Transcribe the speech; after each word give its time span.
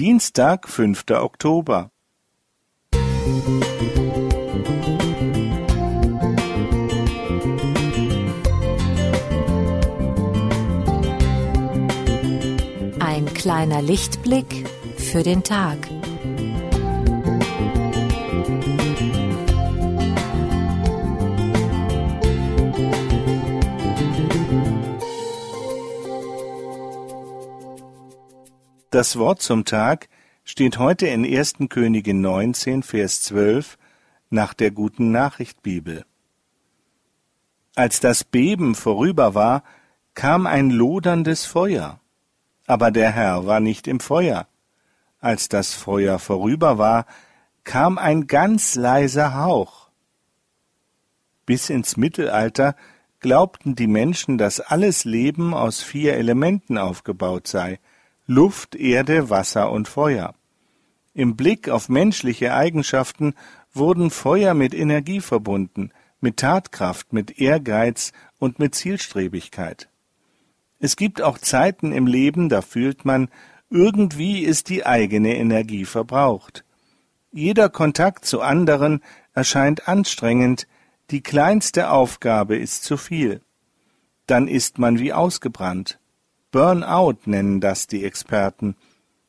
Dienstag, 0.00 0.66
5. 0.66 1.04
Oktober. 1.10 1.90
Ein 12.98 13.26
kleiner 13.34 13.82
Lichtblick 13.82 14.66
für 14.96 15.22
den 15.22 15.42
Tag. 15.44 15.76
Das 28.90 29.16
Wort 29.16 29.40
zum 29.40 29.64
Tag 29.64 30.08
steht 30.42 30.78
heute 30.78 31.06
in 31.06 31.24
1. 31.24 31.68
Könige 31.68 32.12
19, 32.12 32.82
Vers 32.82 33.22
12 33.22 33.78
nach 34.30 34.52
der 34.52 34.72
Guten 34.72 35.12
Nachricht 35.12 35.62
Bibel. 35.62 36.04
Als 37.76 38.00
das 38.00 38.24
Beben 38.24 38.74
vorüber 38.74 39.36
war, 39.36 39.62
kam 40.14 40.44
ein 40.48 40.70
loderndes 40.70 41.46
Feuer. 41.46 42.00
Aber 42.66 42.90
der 42.90 43.12
Herr 43.12 43.46
war 43.46 43.60
nicht 43.60 43.86
im 43.86 44.00
Feuer. 44.00 44.48
Als 45.20 45.48
das 45.48 45.72
Feuer 45.72 46.18
vorüber 46.18 46.76
war, 46.76 47.06
kam 47.62 47.96
ein 47.96 48.26
ganz 48.26 48.74
leiser 48.74 49.34
Hauch. 49.34 49.88
Bis 51.46 51.70
ins 51.70 51.96
Mittelalter 51.96 52.74
glaubten 53.20 53.76
die 53.76 53.86
Menschen, 53.86 54.36
dass 54.36 54.58
alles 54.58 55.04
Leben 55.04 55.54
aus 55.54 55.80
vier 55.80 56.14
Elementen 56.14 56.76
aufgebaut 56.76 57.46
sei, 57.46 57.78
Luft, 58.32 58.76
Erde, 58.76 59.28
Wasser 59.28 59.72
und 59.72 59.88
Feuer. 59.88 60.36
Im 61.14 61.34
Blick 61.34 61.68
auf 61.68 61.88
menschliche 61.88 62.54
Eigenschaften 62.54 63.34
wurden 63.72 64.10
Feuer 64.10 64.54
mit 64.54 64.72
Energie 64.72 65.20
verbunden, 65.20 65.90
mit 66.20 66.36
Tatkraft, 66.36 67.12
mit 67.12 67.40
Ehrgeiz 67.40 68.12
und 68.38 68.60
mit 68.60 68.76
Zielstrebigkeit. 68.76 69.88
Es 70.78 70.94
gibt 70.94 71.20
auch 71.20 71.38
Zeiten 71.38 71.90
im 71.90 72.06
Leben, 72.06 72.48
da 72.48 72.62
fühlt 72.62 73.04
man, 73.04 73.30
irgendwie 73.68 74.44
ist 74.44 74.68
die 74.68 74.86
eigene 74.86 75.36
Energie 75.36 75.84
verbraucht. 75.84 76.64
Jeder 77.32 77.68
Kontakt 77.68 78.26
zu 78.26 78.42
anderen 78.42 79.02
erscheint 79.32 79.88
anstrengend, 79.88 80.68
die 81.10 81.20
kleinste 81.20 81.90
Aufgabe 81.90 82.56
ist 82.56 82.84
zu 82.84 82.96
viel. 82.96 83.40
Dann 84.26 84.46
ist 84.46 84.78
man 84.78 85.00
wie 85.00 85.12
ausgebrannt. 85.12 85.99
Burnout 86.50 87.26
nennen 87.26 87.60
das 87.60 87.86
die 87.86 88.04
Experten. 88.04 88.74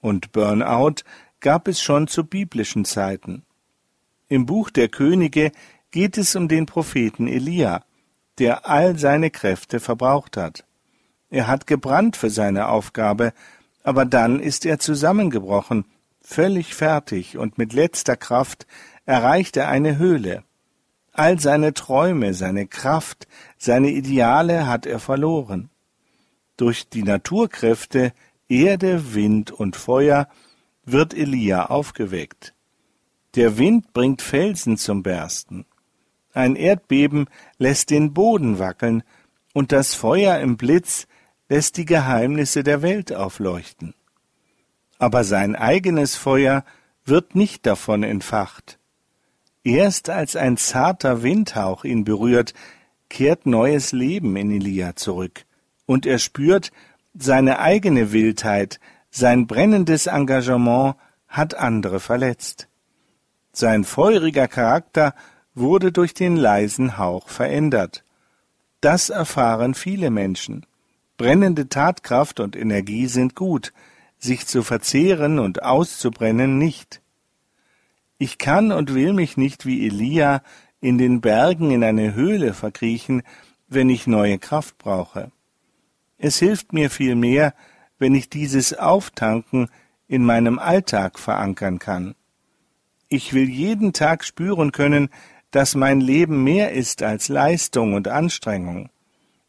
Und 0.00 0.32
Burnout 0.32 1.04
gab 1.40 1.68
es 1.68 1.80
schon 1.80 2.08
zu 2.08 2.24
biblischen 2.24 2.84
Zeiten. 2.86 3.42
Im 4.28 4.46
Buch 4.46 4.70
der 4.70 4.88
Könige 4.88 5.52
geht 5.90 6.16
es 6.16 6.34
um 6.36 6.48
den 6.48 6.64
Propheten 6.64 7.28
Elia, 7.28 7.84
der 8.38 8.66
all 8.66 8.98
seine 8.98 9.30
Kräfte 9.30 9.78
verbraucht 9.78 10.38
hat. 10.38 10.64
Er 11.28 11.48
hat 11.48 11.66
gebrannt 11.66 12.16
für 12.16 12.30
seine 12.30 12.68
Aufgabe, 12.68 13.34
aber 13.82 14.06
dann 14.06 14.40
ist 14.40 14.64
er 14.64 14.78
zusammengebrochen, 14.78 15.84
völlig 16.22 16.74
fertig 16.74 17.36
und 17.36 17.58
mit 17.58 17.74
letzter 17.74 18.16
Kraft 18.16 18.66
erreicht 19.04 19.56
er 19.58 19.68
eine 19.68 19.98
Höhle. 19.98 20.44
All 21.12 21.38
seine 21.38 21.74
Träume, 21.74 22.32
seine 22.32 22.66
Kraft, 22.66 23.28
seine 23.58 23.90
Ideale 23.90 24.66
hat 24.66 24.86
er 24.86 24.98
verloren 24.98 25.68
durch 26.62 26.88
die 26.88 27.02
Naturkräfte 27.02 28.12
Erde, 28.48 29.14
Wind 29.14 29.50
und 29.50 29.74
Feuer 29.74 30.28
wird 30.84 31.12
Elia 31.12 31.66
aufgeweckt. 31.66 32.54
Der 33.34 33.58
Wind 33.58 33.92
bringt 33.92 34.22
Felsen 34.22 34.76
zum 34.76 35.02
Bersten. 35.02 35.66
Ein 36.32 36.54
Erdbeben 36.54 37.26
lässt 37.58 37.90
den 37.90 38.14
Boden 38.14 38.60
wackeln, 38.60 39.02
und 39.52 39.72
das 39.72 39.94
Feuer 39.94 40.38
im 40.38 40.56
Blitz 40.56 41.08
lässt 41.48 41.78
die 41.78 41.84
Geheimnisse 41.84 42.62
der 42.62 42.80
Welt 42.80 43.12
aufleuchten. 43.12 43.94
Aber 44.98 45.24
sein 45.24 45.56
eigenes 45.56 46.14
Feuer 46.14 46.64
wird 47.04 47.34
nicht 47.34 47.66
davon 47.66 48.04
entfacht. 48.04 48.78
Erst 49.64 50.10
als 50.10 50.36
ein 50.36 50.56
zarter 50.56 51.24
Windhauch 51.24 51.82
ihn 51.82 52.04
berührt, 52.04 52.54
kehrt 53.08 53.46
neues 53.46 53.90
Leben 53.90 54.36
in 54.36 54.52
Elia 54.52 54.94
zurück 54.94 55.44
und 55.86 56.06
er 56.06 56.18
spürt, 56.18 56.72
seine 57.14 57.58
eigene 57.58 58.12
Wildheit, 58.12 58.80
sein 59.10 59.46
brennendes 59.46 60.06
Engagement 60.06 60.96
hat 61.28 61.54
andere 61.54 62.00
verletzt. 62.00 62.68
Sein 63.52 63.84
feuriger 63.84 64.48
Charakter 64.48 65.14
wurde 65.54 65.92
durch 65.92 66.14
den 66.14 66.36
leisen 66.36 66.96
Hauch 66.96 67.28
verändert. 67.28 68.04
Das 68.80 69.10
erfahren 69.10 69.74
viele 69.74 70.10
Menschen. 70.10 70.66
Brennende 71.18 71.68
Tatkraft 71.68 72.40
und 72.40 72.56
Energie 72.56 73.06
sind 73.06 73.36
gut, 73.36 73.72
sich 74.18 74.46
zu 74.46 74.62
verzehren 74.62 75.38
und 75.38 75.62
auszubrennen 75.62 76.56
nicht. 76.58 77.02
Ich 78.18 78.38
kann 78.38 78.72
und 78.72 78.94
will 78.94 79.12
mich 79.12 79.36
nicht 79.36 79.66
wie 79.66 79.86
Elia 79.86 80.42
in 80.80 80.96
den 80.96 81.20
Bergen 81.20 81.70
in 81.70 81.84
eine 81.84 82.14
Höhle 82.14 82.54
verkriechen, 82.54 83.22
wenn 83.68 83.90
ich 83.90 84.06
neue 84.06 84.38
Kraft 84.38 84.78
brauche. 84.78 85.30
Es 86.24 86.38
hilft 86.38 86.72
mir 86.72 86.88
vielmehr, 86.88 87.52
wenn 87.98 88.14
ich 88.14 88.30
dieses 88.30 88.78
Auftanken 88.78 89.68
in 90.06 90.24
meinem 90.24 90.60
Alltag 90.60 91.18
verankern 91.18 91.80
kann. 91.80 92.14
Ich 93.08 93.32
will 93.32 93.50
jeden 93.50 93.92
Tag 93.92 94.22
spüren 94.22 94.70
können, 94.70 95.08
dass 95.50 95.74
mein 95.74 96.00
Leben 96.00 96.44
mehr 96.44 96.70
ist 96.70 97.02
als 97.02 97.28
Leistung 97.28 97.94
und 97.94 98.06
Anstrengung. 98.06 98.88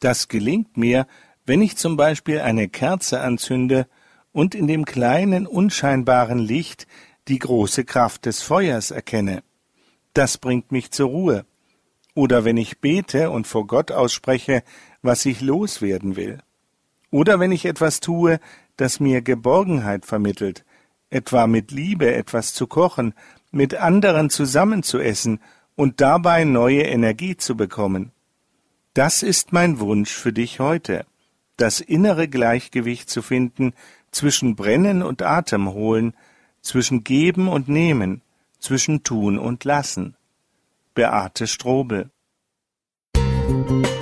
Das 0.00 0.28
gelingt 0.28 0.78
mir, 0.78 1.06
wenn 1.44 1.60
ich 1.60 1.76
zum 1.76 1.98
Beispiel 1.98 2.40
eine 2.40 2.70
Kerze 2.70 3.20
anzünde 3.20 3.86
und 4.32 4.54
in 4.54 4.66
dem 4.66 4.86
kleinen, 4.86 5.46
unscheinbaren 5.46 6.38
Licht 6.38 6.86
die 7.28 7.40
große 7.40 7.84
Kraft 7.84 8.24
des 8.24 8.40
Feuers 8.40 8.90
erkenne. 8.90 9.42
Das 10.14 10.38
bringt 10.38 10.72
mich 10.72 10.92
zur 10.92 11.10
Ruhe. 11.10 11.44
Oder 12.14 12.46
wenn 12.46 12.56
ich 12.56 12.80
bete 12.80 13.30
und 13.30 13.46
vor 13.46 13.66
Gott 13.66 13.92
ausspreche, 13.92 14.62
was 15.02 15.26
ich 15.26 15.42
loswerden 15.42 16.16
will. 16.16 16.38
Oder 17.14 17.38
wenn 17.38 17.52
ich 17.52 17.64
etwas 17.64 18.00
tue, 18.00 18.40
das 18.76 18.98
mir 18.98 19.22
Geborgenheit 19.22 20.04
vermittelt, 20.04 20.64
etwa 21.10 21.46
mit 21.46 21.70
Liebe 21.70 22.12
etwas 22.12 22.52
zu 22.54 22.66
kochen, 22.66 23.14
mit 23.52 23.76
anderen 23.76 24.30
zusammen 24.30 24.82
zu 24.82 24.98
essen 24.98 25.38
und 25.76 26.00
dabei 26.00 26.42
neue 26.42 26.82
Energie 26.82 27.36
zu 27.36 27.56
bekommen. 27.56 28.10
Das 28.94 29.22
ist 29.22 29.52
mein 29.52 29.78
Wunsch 29.78 30.10
für 30.10 30.32
dich 30.32 30.58
heute, 30.58 31.06
das 31.56 31.78
innere 31.78 32.26
Gleichgewicht 32.26 33.08
zu 33.08 33.22
finden 33.22 33.74
zwischen 34.10 34.56
Brennen 34.56 35.00
und 35.00 35.22
Atem 35.22 35.72
holen, 35.72 36.14
zwischen 36.62 37.04
Geben 37.04 37.46
und 37.46 37.68
Nehmen, 37.68 38.22
zwischen 38.58 39.04
Tun 39.04 39.38
und 39.38 39.62
Lassen. 39.62 40.16
Beate 40.94 41.46
Strobel 41.46 42.10
Musik 43.46 43.94